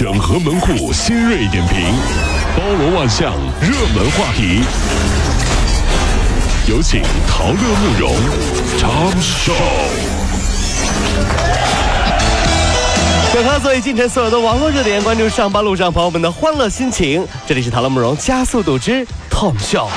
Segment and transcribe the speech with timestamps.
[0.00, 1.78] 整合门户新锐点评，
[2.56, 4.62] 包罗万象，热门话题。
[6.66, 8.14] 有请陶乐慕容
[8.78, 9.52] 长寿。
[13.30, 17.28] 整合最近城所有的网络热点，关注上班路上朋友们的欢乐心情。
[17.46, 19.88] 这里是陶乐慕容加速度之 Tom Show。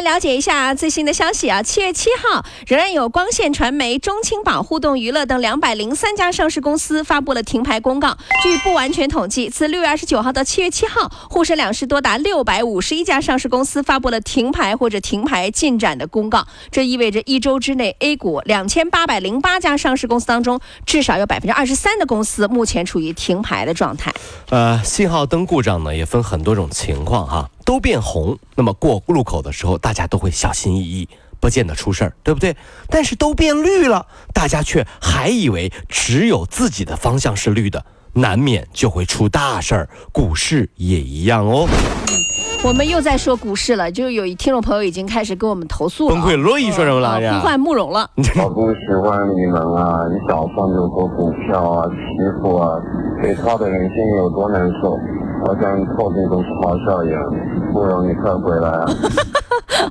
[0.00, 1.62] 来了解一下最新的消息啊。
[1.62, 8.16] 七月七号，仍然有光线传媒、中青宝互动娱乐等两百零三家上市公司发布了停牌公告。
[8.42, 16.46] 据不完全统计，自六月二十九号到七月七号，沪深两市多达六百五十一家上市公司发布了停牌或者停牌进展的公告。
[16.70, 24.14] 这意味着一周之内，A 股两千八百零八家上市公司当中，至少有百分之二十三的公司目前处于停牌的状态。
[24.48, 27.50] 呃，信号灯故障呢也分很多种情况哈。
[27.70, 32.56] 都变红，那么过路口的时候，大家都会小心翼翼，不见得出事儿，对不对？
[32.88, 39.88] 但是都变绿了，大家却还以为只有自己的方向是绿的，难免就会出大事儿。
[40.10, 41.68] 股市也一样哦。
[42.64, 46.36] 我们又在说股市了，就有一听众朋友已经开始跟我们投诉了，崩溃。
[46.36, 47.20] 罗伊说什么了？
[47.20, 48.10] 呼唤慕容了。
[48.18, 50.02] 我不喜欢你们啊！
[50.08, 52.82] 一早上就做股票啊，欺负啊，
[53.22, 54.98] 被套的人心里有多难受。
[55.42, 57.22] 我想透这种嘲笑一样，
[57.72, 58.86] 不容易快回来啊！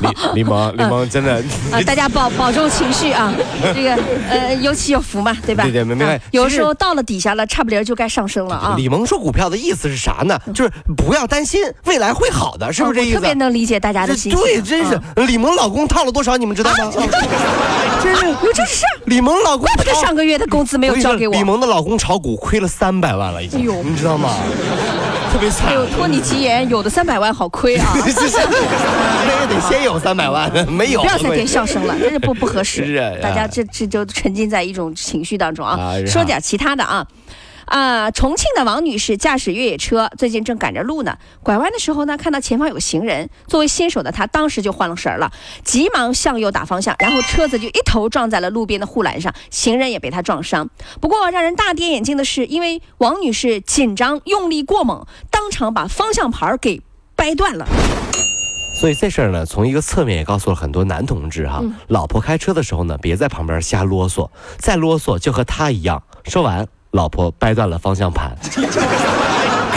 [0.00, 1.36] 李李萌，李萌真的
[1.72, 3.32] 啊，大家保保重情绪啊，
[3.74, 3.94] 这个
[4.28, 5.64] 呃有起有伏嘛，对吧？
[5.64, 6.20] 对对，没没。
[6.32, 8.74] 有时候到了底下了，差不离就该上升了啊。
[8.76, 10.38] 李萌说股票的意思是啥呢？
[10.54, 13.14] 就是不要担心，未来会好的，是不是这意思？
[13.16, 14.40] 特别能理解大家的心情。
[14.40, 16.92] 对，真是李萌老公套了多少，你们知道吗？
[18.02, 18.84] 真是有这事？
[19.06, 21.32] 李萌老公怪不得上个月的工资没有交给我。
[21.34, 24.30] 李萌的老公炒股亏了三百万了，已经，你知道吗？
[25.32, 27.86] 特别惨，有托你吉言，有的三百万好亏啊！
[27.94, 33.00] 那也得先有三百万， 没有不要再听笑声了， 真是不不合适。
[33.22, 35.78] 大家这这就沉浸在一种情绪当中啊。
[36.06, 37.06] 说点其他的啊。
[37.70, 41.16] 啊，重庆的王女士驾驶越野车，最近正赶着路呢。
[41.44, 45.30] 拐弯的时候呢，看到前方有个行人，作为新手的她当时就慌了神儿了，
[45.62, 50.68] 急忙向右打方向，然后车子就一头撞在了路边的护栏上，行人也被她撞伤。
[51.00, 56.82] 不过让人大跌眼镜的是，因为王女士紧张用力过猛，当场把方向盘给
[57.14, 57.68] 掰断了。
[58.80, 64.28] 所以这事儿呢，从一个侧面也告诉了很多男同志哈，老婆开车的时候呢，别在旁边瞎啰嗦，
[64.58, 66.02] 再啰嗦就和他一样。
[66.24, 66.66] 说完。
[66.92, 68.36] 老婆掰断了方向盘。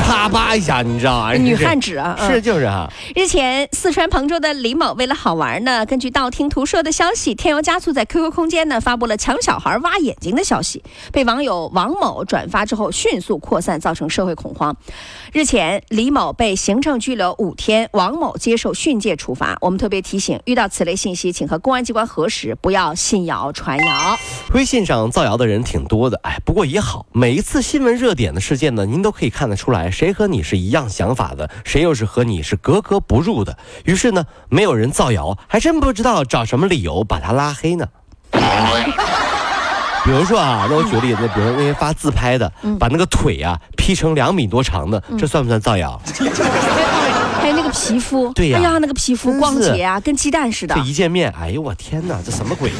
[0.03, 1.33] 咔吧一下，你知道啊？
[1.33, 2.91] 女汉子啊，是就是啊。
[3.15, 10.83] 日前，四川彭州的李某为了好玩呢，根据道听途说的消息，添油加醋在 QQ 空间呢发布了抢小孩挖眼睛的消息，
[11.13, 14.75] 被网友王某转发之后迅速扩散，造成社会恐慌。
[15.31, 19.57] 日前，李某被行政拘留五天，王某接受训诫处罚。
[19.61, 24.17] 我们特别提醒，遇到此类信息，请和公安机关核实，不要信谣传谣。
[24.53, 29.92] 微信上造谣的人挺多的，哎，不过也好，每一次新闻热点的事件呢，您都可以看得出来。
[29.93, 33.57] 谁和你是一样想法的，谁又是和你是格格不入的？
[33.85, 37.87] 于是呢，没有人造谣，还真不知道找什么理由把他拉黑呢。
[40.03, 46.01] 比如说啊，那我举个例子，比如说那些发自拍的，把那个腿啊 P 成两米多长的，这算不算造谣？
[47.39, 50.75] 还有那个皮肤，对呀，哎呀，那个皮肤光洁啊，跟鸡蛋似的。
[50.75, 52.71] 这一见面，哎呦我天哪，这什么鬼？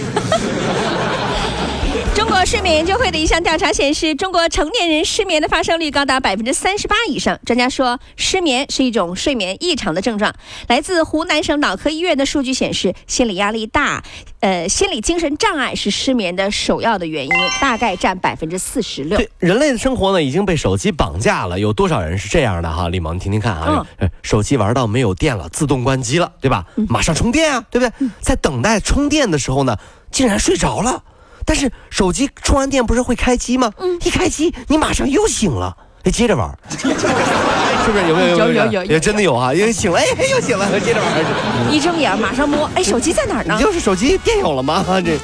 [2.24, 7.38] 中国睡眠研究会的一项调查显示，中国成年人失眠的发生率高达百分之三十八以上。
[7.46, 10.34] 专家说，失眠是一种睡眠异常的症状。
[10.70, 14.02] 来自湖南省脑科医院的数据显示，心理压力大，
[14.40, 19.18] 呃，心理精神障碍是失眠的首要的原因，大概占百分之四十六。
[19.18, 21.60] 对，人类的生活呢已经被手机绑架了。
[21.60, 22.88] 有多少人是这样的哈？
[22.88, 23.86] 李萌，你听听看啊，
[24.22, 26.66] 手机玩到没有电了，自动关机了，对吧？
[26.88, 28.10] 马上充电啊，对不对？
[28.22, 29.76] 在等待充电的时候呢，
[30.10, 31.04] 竟然睡着了。
[31.46, 33.72] 但是手机充完电不是会开机吗？
[33.78, 41.74] 嗯，一开机你马上又醒了，哎，接着玩， 是不是有没有有有有也真的有啊，因为醒了， 哎，又醒了，接着玩。
[41.74, 43.58] 一睁眼马上摸，哎，手机在哪儿呢？
[43.60, 44.86] 就是手机电有了吗？
[45.04, 45.18] 这。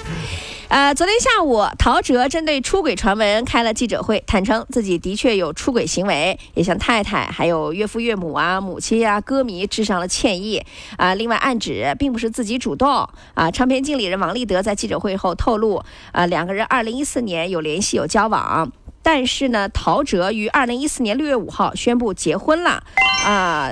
[0.69, 10.63] 呃，昨天下午，陶喆针对出轨传闻开了记者会，坦诚自己的确有出轨行为，也向太太、还有岳父岳母啊、母亲啊、歌迷致上了歉意。
[10.95, 12.87] 啊，另外暗指并不是自己主动。
[13.33, 18.71] 啊，唱片经理人王立德在记者会后透露，啊，两个人二零一四年有联系有交往。
[19.11, 22.83] 但是呢，陶喆于二零一四年六月五号宣布结婚了，
[23.25, 23.67] 啊，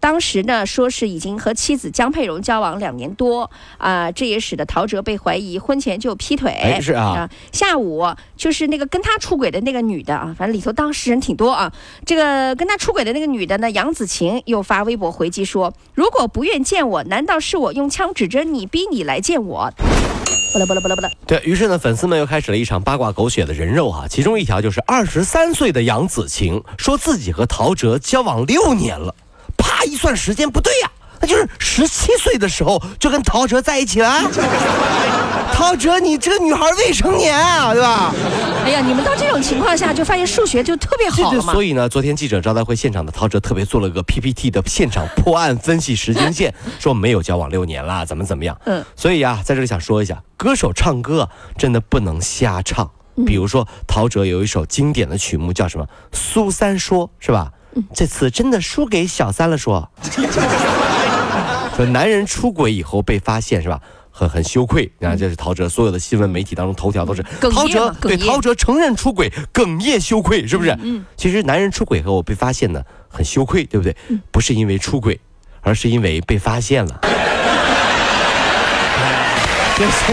[0.00, 3.48] 当时呢说是已经和妻子江佩蓉交往两年多，
[3.78, 6.76] 啊，这也使得陶喆被怀疑婚前就劈腿。
[6.82, 8.04] 是啊，下午
[8.36, 11.72] 就是那个跟他出轨的那个女的啊，反正里头当事人挺多啊。
[12.04, 19.72] 这个跟他出轨的那个女的呢，杨子晴又发微博回击说：“如果不愿见我，难道是我用枪指着你，逼你来见我？”
[20.52, 21.10] 不了不了不了不了。
[21.26, 24.06] 对于是呢，粉丝们又开始了一场八卦狗血的人肉哈。
[24.08, 29.14] 其中一条就是二十三岁的杨子晴说自己和陶喆交往六年了，
[29.56, 34.22] 啪一算时间不对呀、那就是十七岁的时候就跟陶喆在一起了。
[35.52, 38.14] 陶喆，你这个女孩未成年啊，对吧？
[38.70, 41.52] 哎呀，你们到这种情况下就发现数学就特别好了嘛。
[41.52, 48.56] 所以呢，昨天记者招待会现场的陶喆特别做了个 PPT 的现场破案分析时间线，说没有交往六年了，怎么怎么样。
[48.66, 51.28] 嗯，所以啊，在这里想说一下，歌手唱歌
[51.58, 52.88] 真的不能瞎唱。
[53.26, 57.52] 比如说，陶喆有一首经典的曲目叫什么《苏三说》，是吧？
[57.92, 59.90] 这次真的输给小三了说，
[61.76, 63.80] 说男人出轨以后被发现是吧？
[64.20, 70.76] 很很羞愧，你看这是陶喆所有的新闻媒体当中头条都是陶喆对陶喆承认出轨，哽咽羞愧，是不是？
[70.82, 73.96] 嗯，其实男人出轨后被发现呢，很羞愧，对不对？
[74.30, 75.18] 不是因为出轨，
[75.62, 77.00] 而是因为被发现了。
[79.78, 80.12] 就是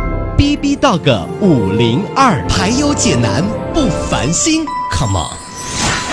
[0.41, 3.43] B B Dog 五零二，排忧解难
[3.75, 5.37] 不烦心，Come on。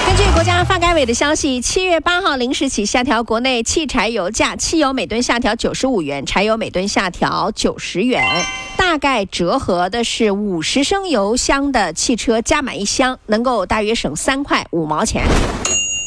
[0.06, 8.22] 根据国家发改委的消息，七月八号零时起下调国内汽柴油价，汽油每吨下调九十五元，柴油每吨下调九十元，
[8.76, 15.25] 大概折合的是五十升油箱的汽车加满一箱，能够大约省三块五毛钱。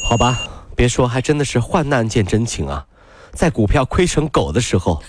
[0.08, 0.38] 好吧，
[0.76, 2.84] 别说，还真的是患难见真情啊！
[3.32, 5.02] 在股票亏成狗的时候，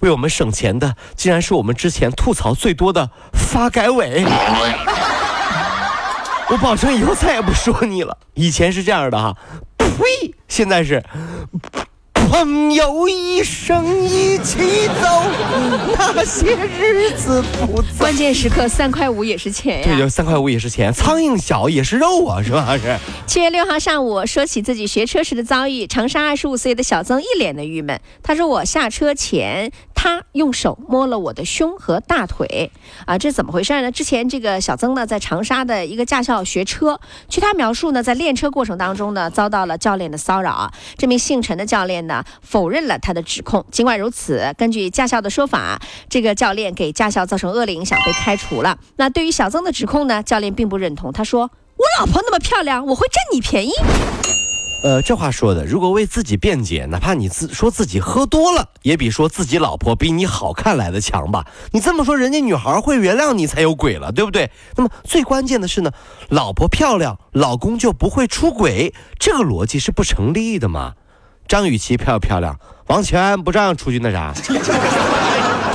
[0.00, 4.24] 为我们省钱的，竟然是我们之前吐槽最多的发改委。
[6.50, 8.18] 我保证以后再也不说你了。
[8.34, 9.36] 以前是这样的哈，
[9.78, 10.34] 呸！
[10.48, 11.04] 现在是。
[12.28, 15.22] 朋友一生一起走，
[16.14, 17.88] 那些日子不再。
[17.98, 19.98] 关键时刻三块五也是钱对，呀。
[19.98, 22.78] 就三块五也是钱，苍蝇小也是肉啊，是吧？
[22.78, 22.96] 是。
[23.26, 28.00] 七月六号上午，说起自己学车时的遭遇，长沙二十五岁的小曾一脸的郁闷。
[28.22, 32.72] 他说：“我下车前，他用手摸了我的胸和大腿，
[33.04, 33.92] 啊，这怎么回事呢？
[33.92, 36.98] 之前这个小曾呢，在长沙的一个驾校学车，
[37.28, 40.72] 据他描述呢，在练车过程当中呢，遭到了教练的骚扰。
[40.96, 43.62] 这名姓陈的教练呢，否认了他的指控。
[43.70, 48.78] 尽管如此，根据驾校的说法，这个教练给驾校造成恶劣影响，被开除了。
[48.96, 53.72] 那对于小曾的指控呢，教练并不认同，他说。”我老婆那么漂亮，我会占你便宜？
[54.82, 61.44] 呃，这话说的，如果为自己辩解，哪怕你自说自己喝多了，也比说自己老婆比你好看来的强吧？
[61.72, 64.50] 你这么说，人家女孩会原谅你才有鬼了，对不对？
[64.76, 65.92] 那么最关键的是呢，
[66.30, 70.94] 老婆漂亮，老公就不会出轨，这个逻辑是不成立的嘛？
[71.46, 72.58] 张雨绮漂不漂亮？
[72.86, 74.32] 王全不照样出去那啥？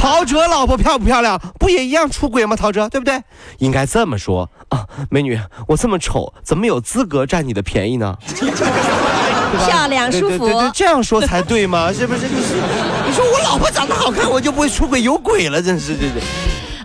[0.06, 1.42] 陶喆老婆漂不漂亮？
[1.60, 2.56] 不也一样出轨吗？
[2.56, 3.19] 陶喆，对不对？
[3.57, 8.16] 应该这么说啊，美女，我这么丑，怎么有资格占你的便宜呢？
[9.66, 12.27] 漂亮舒服对对对对，这样说才对嘛，是不是？
[12.27, 12.53] 你是
[13.08, 16.22] 你说我老婆长得好看，我就不会出轨，有鬼了，真是这这。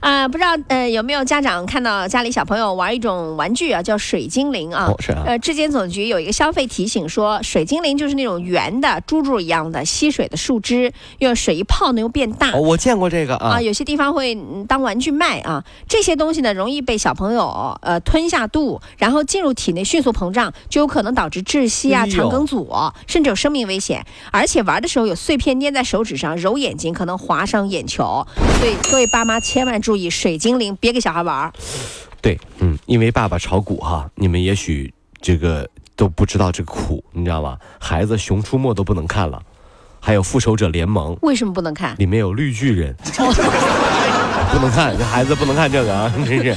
[0.00, 4.87] 啊、不知道呃有没有家长看到家里小朋友玩一种玩具啊，叫水精灵啊？
[4.88, 12.50] 哦是啊呃，质检总局有一个消费提醒说，水精灵就是那种圆的珠珠一样的吸水的树枝，用水一泡呢又变大。
[12.52, 15.62] 哦，我见过这个啊啊，，有些地方会嗯当玩具卖啊。
[15.87, 22.69] 这些东西呢，容易被小朋友呃吞下肚，然后进入体内迅速膨胀，就有可能导致窒息啊、肠梗阻，
[23.07, 24.04] 甚至有生命危险。
[24.33, 28.26] 而且玩的时候有碎片粘在手指上，揉眼睛可能划伤眼球。
[28.59, 31.52] 所以各位爸妈千万注意，水精灵别给小孩玩。
[32.20, 37.56] 对，嗯，因为爸爸炒股哈，你们也许这个都不知道这个苦，你知道吗？
[37.78, 39.40] 孩子《熊出没》都不能看了，
[39.99, 41.94] 还有《复仇者联盟》为什么不能看？
[41.99, 42.94] 里面有绿巨人，
[44.52, 46.56] 不能看，这孩子不能看这个啊，真是。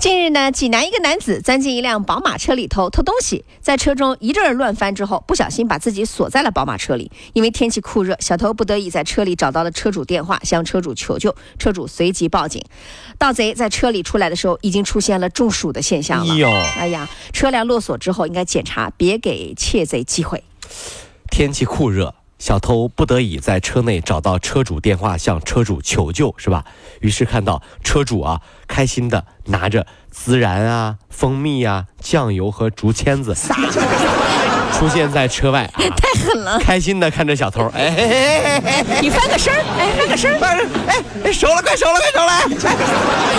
[0.00, 7.12] 近日呢，济南一个男子钻进一辆宝马车里头偷东西，在车中一阵儿乱翻之后，不小心把自己锁在了宝马车里。
[7.34, 11.36] 因为天气酷热，小偷不得已在车里找到了车主电话，向车主求救。
[11.58, 12.64] 车主随即报警。
[13.18, 16.34] 盗贼在车里出来的时候，已经出现了中暑的现象了。
[16.78, 20.42] 哎呀，车辆落锁之后应该检查，别给窃贼机会。
[21.30, 26.64] 天气酷热，小偷不得已在车内找到车主电话，向车主求救，是吧？
[27.00, 33.36] 于是看到车主啊，开心的拿着孜然啊、蜂蜜啊、酱油和竹签子，
[34.78, 36.58] 出现在车外，啊、太狠了！
[36.58, 40.38] 开心的看着小偷，哎哎哎哎哎你翻个身儿，哎，翻个身儿。
[40.86, 42.32] 哎哎，熟了，快熟了，快熟了！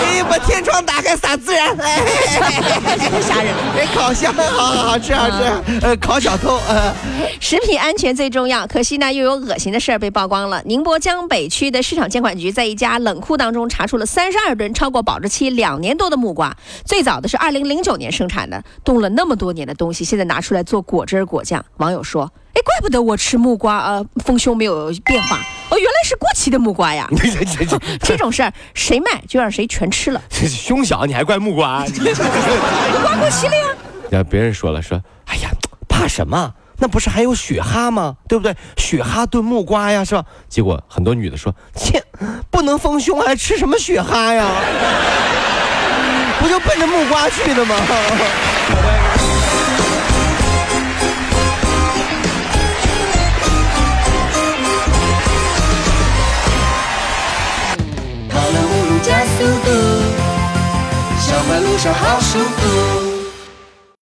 [0.04, 2.00] 哎，把天窗打开，撒孜然，哎，
[2.96, 3.58] 太吓人了。
[3.76, 5.36] 哎，烤箱，好好好吃好吃，
[5.82, 6.94] 呃，烤小偷，呃，
[7.40, 10.62] 食品安全最重要，可惜呢，又有恶心的事儿被曝光了。
[10.64, 21.64] 宁波江北区的市场监管局在一家冷库当中查出了三十二吨超过保质期两年多的木瓜，最早的是二零零九年生产的，冻了那么多年的东西，现在拿出来做果汁儿果酱。
[21.78, 25.36] 网友说：“哎，怪不得我吃木瓜呃丰胸没有变化，
[25.70, 27.08] 哦，原来是过期的木瓜呀！
[28.02, 31.84] 这种事儿谁卖就让谁全吃了， 胸小你还怪木瓜？
[31.88, 33.66] 木瓜过期了呀。”
[34.10, 35.48] 然后别人说了说，哎呀，
[35.88, 36.52] 怕什么？
[36.78, 38.16] 那不是还有雪蛤吗？
[38.28, 38.54] 对不对？
[38.76, 40.24] 雪蛤炖木瓜呀，是吧？
[40.48, 42.02] 结果很多女的说，切，
[42.50, 44.44] 不能丰胸，还吃什么雪蛤呀？
[46.40, 47.76] 不就奔着木瓜去的吗？
[59.12, 59.70] 加速度，
[61.20, 63.11] 小马路上好舒服。